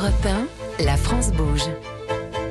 Europe 0.00 0.24
1, 0.78 0.84
la 0.86 0.96
France 0.96 1.30
bouge. 1.30 1.68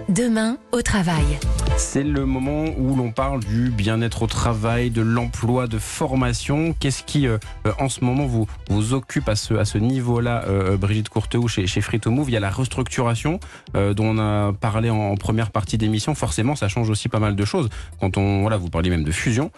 Demain, 0.10 0.58
au 0.72 0.82
travail. 0.82 1.38
C'est 1.78 2.04
le 2.04 2.26
moment 2.26 2.66
où 2.80 2.96
l'on 2.96 3.12
parle 3.12 3.42
du 3.44 3.70
bien-être 3.70 4.24
au 4.24 4.28
travail, 4.28 4.90
de 4.90 5.02
l'emploi, 5.02 5.68
de 5.68 5.78
formation. 5.78 6.74
Qu'est-ce 6.80 7.04
qui, 7.04 7.28
euh, 7.28 7.38
euh, 7.68 7.72
en 7.80 7.90
ce 7.90 8.04
moment, 8.04 8.26
vous, 8.26 8.48
vous 8.72 8.94
occupe 8.96 9.30
à 9.30 9.36
ce, 9.36 9.54
à 9.54 9.66
ce 9.66 9.78
niveau-là, 9.78 10.46
euh, 10.48 10.78
Brigitte 10.78 11.10
Courteau, 11.10 11.48
chez, 11.48 11.68
chez 11.68 11.82
Free 11.82 12.00
to 12.00 12.10
Move? 12.10 12.32
Il 12.32 12.34
y 12.34 12.38
a 12.38 12.40
la 12.40 12.50
restructuration 12.50 13.40
dont 13.76 14.06
on 14.06 14.18
a 14.18 14.52
parlé 14.52 14.90
en, 14.90 15.16
première 15.16 15.52
partie 15.52 15.78
d'émission. 15.78 16.16
Forcément, 16.16 16.56
ça 16.56 16.68
change 16.68 16.90
aussi 16.90 17.08
pas 17.08 17.20
mal 17.20 17.36
de 17.36 17.46
choses. 17.46 17.70
Quand 18.02 18.18
on, 18.18 18.42
voilà, 18.42 18.58
vous 18.58 18.70
parliez 18.70 18.90
même 18.90 19.04
de 19.04 19.12
fusion. 19.12 19.52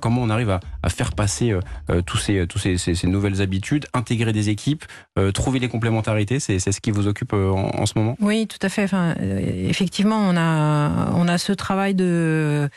comment 0.00 0.22
on 0.22 0.28
arrive 0.28 0.50
à, 0.50 0.60
à 0.82 0.90
faire 0.90 1.12
passer 1.12 1.58
tous, 2.04 2.18
ces, 2.18 2.46
tous 2.46 2.58
ces, 2.58 2.76
ces, 2.76 3.06
nouvelles 3.06 3.40
habitudes, 3.40 3.86
intégrer 3.94 4.32
des 4.32 4.50
équipes, 4.50 4.84
trouver 5.32 5.60
les 5.60 5.68
complémentarités? 5.68 6.40
C'est 6.40 6.58
ce 6.58 6.80
qui 6.80 6.90
vous 6.90 7.08
occupe 7.08 7.32
en, 7.32 7.70
en, 7.74 7.86
ce 7.86 7.98
moment? 7.98 8.16
Oui, 8.20 8.46
tout 8.46 8.58
à 8.60 8.68
fait. 8.68 8.84
Enfin, 8.84 9.14
effectivement, 9.18 9.93
effectivement, 9.94 10.28
on 10.28 10.36
a, 10.36 11.12
on 11.14 11.28
a 11.28 11.38
ce 11.38 11.52
travail 11.52 11.94
de. 11.94 12.68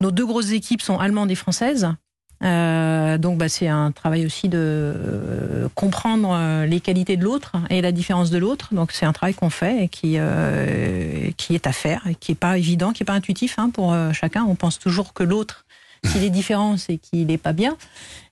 Nos 0.00 0.10
deux 0.10 0.26
grosses 0.26 0.50
équipes 0.50 0.82
sont 0.82 0.98
allemandes 0.98 1.30
et 1.30 1.36
françaises. 1.36 1.88
Euh, 2.42 3.16
donc, 3.16 3.38
bah, 3.38 3.48
c'est 3.48 3.68
un 3.68 3.92
travail 3.92 4.26
aussi 4.26 4.48
de 4.48 4.58
euh, 4.58 5.68
comprendre 5.76 6.30
euh, 6.32 6.66
les 6.66 6.80
qualités 6.80 7.16
de 7.16 7.22
l'autre 7.22 7.52
et 7.68 7.80
la 7.80 7.92
différence 7.92 8.30
de 8.30 8.38
l'autre. 8.38 8.74
Donc, 8.74 8.90
c'est 8.90 9.06
un 9.06 9.12
travail 9.12 9.34
qu'on 9.34 9.50
fait 9.50 9.84
et 9.84 9.88
qui, 9.88 10.18
qui 11.36 11.54
est 11.54 11.66
à 11.68 11.72
faire 11.72 12.04
et 12.08 12.16
qui 12.16 12.32
n'est 12.32 12.36
pas 12.36 12.58
évident, 12.58 12.92
qui 12.92 13.04
n'est 13.04 13.06
pas 13.06 13.12
intuitif 13.12 13.60
hein, 13.60 13.70
pour 13.70 13.94
chacun. 14.12 14.44
On 14.48 14.56
pense 14.56 14.80
toujours 14.80 15.12
que 15.12 15.22
l'autre 15.22 15.64
s'il 16.04 16.24
est 16.24 16.30
différent, 16.30 16.76
c'est 16.76 16.98
qu'il 16.98 17.26
n'est 17.26 17.38
pas 17.38 17.52
bien. 17.52 17.76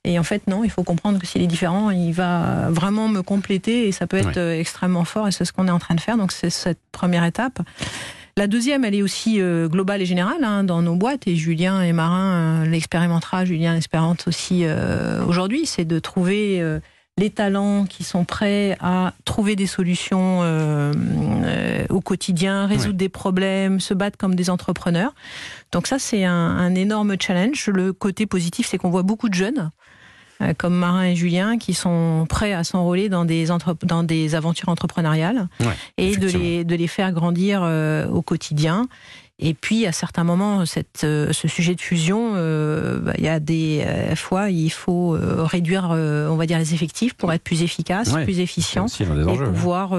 Et 0.03 0.17
en 0.17 0.23
fait, 0.23 0.47
non, 0.47 0.63
il 0.63 0.71
faut 0.71 0.83
comprendre 0.83 1.19
que 1.19 1.27
s'il 1.27 1.41
est 1.41 1.47
différent, 1.47 1.91
il 1.91 2.13
va 2.13 2.69
vraiment 2.69 3.07
me 3.07 3.21
compléter 3.21 3.87
et 3.87 3.91
ça 3.91 4.07
peut 4.07 4.17
être 4.17 4.37
euh, 4.37 4.59
extrêmement 4.59 5.05
fort 5.05 5.27
et 5.27 5.31
c'est 5.31 5.45
ce 5.45 5.53
qu'on 5.53 5.67
est 5.67 5.71
en 5.71 5.79
train 5.79 5.95
de 5.95 6.01
faire. 6.01 6.17
Donc 6.17 6.31
c'est 6.31 6.49
cette 6.49 6.79
première 6.91 7.23
étape. 7.23 7.59
La 8.37 8.47
deuxième, 8.47 8.85
elle 8.85 8.95
est 8.95 9.01
aussi 9.01 9.41
euh, 9.41 9.67
globale 9.67 10.01
et 10.01 10.05
générale 10.05 10.43
hein, 10.43 10.63
dans 10.63 10.81
nos 10.81 10.95
boîtes 10.95 11.27
et 11.27 11.35
Julien 11.35 11.81
et 11.81 11.91
Marin 11.91 12.63
euh, 12.63 12.65
l'expérimentera, 12.65 13.43
Julien 13.43 13.73
l'expérimente 13.73 14.27
aussi 14.27 14.65
aujourd'hui, 15.27 15.65
c'est 15.65 15.85
de 15.85 15.99
trouver 15.99 16.79
les 17.19 17.29
talents 17.29 17.85
qui 17.85 18.03
sont 18.03 18.23
prêts 18.23 18.77
à 18.79 19.13
trouver 19.25 19.55
des 19.55 19.67
solutions 19.67 20.39
euh, 20.41 20.93
euh, 21.43 21.85
au 21.89 21.99
quotidien, 21.99 22.65
résoudre 22.65 22.97
des 22.97 23.09
problèmes, 23.09 23.79
se 23.79 23.93
battre 23.93 24.17
comme 24.17 24.35
des 24.35 24.49
entrepreneurs. 24.49 25.13
Donc 25.71 25.85
ça, 25.85 25.99
c'est 25.99 26.23
un, 26.23 26.73
énorme 26.75 27.15
challenge. 27.19 27.67
Le 27.67 27.91
côté 27.91 28.25
positif, 28.25 28.67
c'est 28.67 28.77
qu'on 28.77 28.89
voit 28.89 29.03
beaucoup 29.03 29.27
de 29.27 29.33
jeunes 29.33 29.69
euh, 30.41 30.53
comme 30.57 30.75
Marin 30.75 31.05
et 31.05 31.15
Julien, 31.15 31.57
qui 31.57 31.73
sont 31.73 32.25
prêts 32.29 32.53
à 32.53 32.63
s'enrôler 32.63 33.09
dans 33.09 33.25
des, 33.25 33.47
dans 33.83 34.03
des 34.03 34.35
aventures 34.35 34.69
entrepreneuriales 34.69 35.47
et 35.97 36.15
de 36.15 36.27
les, 36.27 36.63
de 36.63 36.75
les 36.75 36.87
faire 36.87 37.11
grandir 37.11 37.61
au 38.11 38.21
quotidien. 38.21 38.87
Et 39.41 39.53
puis, 39.53 39.87
à 39.87 39.93
certains 39.93 40.25
moments, 40.25 40.65
cette, 40.65 41.05
euh, 41.05 41.31
ce 41.31 41.47
sujet 41.47 41.73
de 41.73 41.79
fusion, 41.79 42.33
euh, 42.35 42.99
bah, 42.99 43.13
il 43.17 43.23
y 43.23 43.29
a 43.29 43.39
des 43.39 43.81
euh, 43.85 44.15
fois, 44.15 44.49
il 44.49 44.69
faut 44.69 45.17
réduire, 45.17 45.89
on 45.91 46.35
va 46.35 46.45
dire, 46.45 46.59
les 46.59 46.73
effectifs 46.73 47.13
pour 47.13 47.31
être 47.31 47.43
plus 47.43 47.63
efficace, 47.63 48.11
plus 48.11 48.39
efficient 48.41 48.87
et 48.99 49.05
pouvoir 49.05 49.91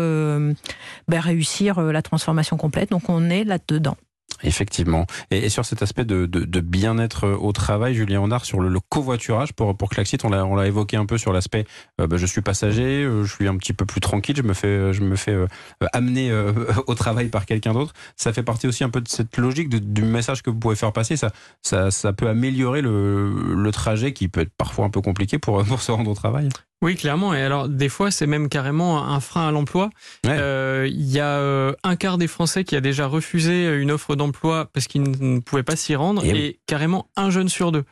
bah, 1.09 1.21
réussir 1.21 1.81
la 1.81 2.03
transformation 2.03 2.57
complète. 2.57 2.91
Donc, 2.91 3.09
on 3.09 3.31
est 3.31 3.45
là-dedans. 3.45 3.97
Effectivement. 4.43 5.07
Et, 5.31 5.49
sur 5.49 5.65
cet 5.65 5.83
aspect 5.83 6.05
de, 6.05 6.27
bien-être 6.61 7.29
au 7.29 7.53
travail, 7.53 7.95
Julien 7.95 8.21
Honard, 8.21 8.45
sur 8.45 8.61
le, 8.61 8.81
covoiturage 8.89 9.53
pour, 9.53 9.77
pour 9.77 9.91
Klaxit, 9.91 10.25
on 10.25 10.31
l'a 10.31 10.67
évoqué 10.67 10.97
un 10.97 11.07
peu 11.07 11.19
sur 11.19 11.33
l'aspect 11.33 11.67
euh, 12.01 12.07
bah, 12.07 12.17
je 12.17 12.27
suis 12.27 12.41
passager, 12.41 13.05
euh, 13.05 13.25
je 13.25 13.35
suis 13.35 13.49
un 13.49 13.57
petit 13.57 13.73
peu 13.73 13.85
plus 13.85 14.01
tranquille, 14.01 14.37
je 14.37 14.43
me 14.43 14.55
fais, 14.55 14.93
je 14.93 15.03
me 15.03 15.17
fais 15.17 15.33
euh, 15.33 15.47
amener 15.93 16.33
au 16.87 16.95
travail 16.95 17.29
par 17.29 17.47
quelqu'un 17.47 17.73
d'autre. 17.73 17.93
Ça 18.17 18.33
fait 18.33 18.43
partie 18.43 18.67
aussi 18.67 18.85
un 18.85 18.91
peu 18.91 19.01
de 19.01 19.09
cette 19.09 19.37
logique 19.37 19.69
du 19.69 20.03
message 20.03 20.43
que 20.43 20.51
vous 20.51 20.59
pouvez 20.59 20.77
faire 20.77 20.93
passer. 20.93 21.17
Ça, 21.17 21.31
ça, 21.63 21.91
ça 21.91 22.13
peut 22.13 22.29
améliorer 22.29 22.83
le, 22.83 23.55
le, 23.55 23.71
trajet 23.73 24.13
qui 24.13 24.29
peut 24.29 24.41
être 24.41 24.53
parfois 24.57 24.85
un 24.85 24.91
peu 24.91 25.01
compliqué 25.01 25.39
pour, 25.39 25.65
pour 25.65 25.81
se 25.81 25.93
rendre 25.93 26.11
au 26.11 26.15
travail. 26.15 26.49
Oui, 26.83 26.97
clairement. 26.97 27.35
Et 27.35 27.43
alors, 27.43 27.69
des 27.69 27.91
fois, 27.91 28.11
c'est 28.11 28.27
même 28.27 28.49
carrément 28.49 29.05
un 29.05 29.21
frein 29.21 29.49
à 29.49 29.51
l'emploi. 29.51 29.91
Euh, 30.27 30.89
il 30.91 31.11
y 31.11 31.21
a 31.21 31.37
euh, 31.37 31.75
un 31.85 31.95
quart 31.95 32.17
des 32.17 32.27
Français 32.27 32.65
qui 32.65 32.75
a 32.75 32.81
déjà 32.81 33.07
refusé 33.07 33.69
une 33.77 33.91
offre 33.91 34.17
d'emploi 34.17 34.71
parce 34.73 34.87
qu'ils 34.87 35.03
ne 35.03 35.41
pouvaient 35.41 35.63
pas 35.63 35.77
s'y 35.77 35.95
rendre, 35.95 36.25
et, 36.25 36.59
carrément 36.67 37.11
un 37.17 37.29
jeune 37.29 37.51
sur 37.51 37.71
deux. 37.71 37.85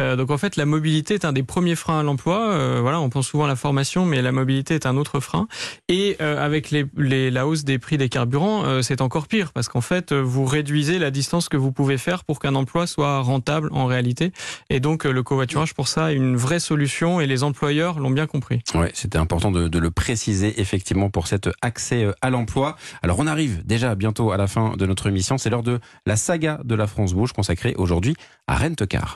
Euh, 0.00 0.16
donc, 0.16 0.32
en 0.32 0.38
fait, 0.38 0.56
la 0.56 0.66
mobilité 0.66 1.14
est 1.14 1.24
un 1.24 1.32
des 1.32 1.44
premiers 1.44 1.76
freins 1.76 2.00
à 2.00 2.02
l'emploi. 2.02 2.80
voilà, 2.80 3.00
on 3.00 3.10
pense 3.10 3.28
souvent 3.28 3.44
à 3.44 3.48
la 3.48 3.54
formation, 3.54 4.06
mais 4.06 4.20
la 4.22 4.32
mobilité 4.32 4.74
est 4.74 4.86
un 4.86 4.96
autre 4.96 5.20
frein. 5.20 5.46
Et 5.88 6.18
avec 6.18 6.72
les, 6.72 7.30
la 7.30 7.46
hausse 7.46 7.62
des 7.62 7.78
prix 7.78 7.96
des 7.96 8.08
carburants, 8.08 8.82
c'est 8.82 9.00
encore 9.02 9.28
pire 9.28 9.52
parce 9.52 9.68
qu'en 9.68 9.80
fait, 9.80 10.12
vous 10.12 10.44
réduisez 10.46 10.98
la 10.98 11.12
distance 11.12 11.48
que 11.48 11.56
vous 11.56 11.70
pouvez 11.70 11.96
faire 11.96 12.24
pour 12.24 12.40
qu'un 12.40 12.56
emploi 12.56 12.88
soit 12.88 13.20
rentable 13.20 13.68
en 13.70 13.86
réalité. 13.86 14.32
Et 14.68 14.80
donc, 14.80 15.04
le 15.04 15.22
covoiturage 15.22 15.74
pour 15.74 15.86
ça 15.86 16.12
est 16.12 16.16
une 16.16 16.36
vraie 16.36 16.60
solution, 16.60 17.20
et 17.20 17.26
les 17.26 17.44
employeurs 17.44 18.00
l'ont 18.00 18.10
bien 18.10 18.26
Ouais, 18.74 18.90
c'était 18.94 19.18
important 19.18 19.50
de, 19.50 19.78
le 19.78 19.90
préciser 19.90 20.60
effectivement 20.60 21.10
pour 21.10 21.26
cet 21.26 21.48
accès 21.60 22.04
euh, 22.04 22.12
à 22.20 22.30
l'emploi. 22.30 22.76
Alors 23.02 23.18
on 23.18 23.26
arrive 23.26 23.64
déjà 23.64 23.94
bientôt 23.94 24.30
à 24.32 24.36
la 24.36 24.46
fin 24.46 24.76
de 24.76 24.86
notre 24.86 25.08
émission. 25.08 25.38
C'est 25.38 25.50
l'heure 25.50 25.62
de 25.62 25.80
la 26.06 26.16
saga 26.16 26.60
de 26.64 26.74
la 26.74 26.86
France 26.86 27.14
Bouge 27.14 27.32
consacrée 27.32 27.74
aujourd'hui 27.76 28.14
à 28.46 28.56
Rentecar. 28.56 29.10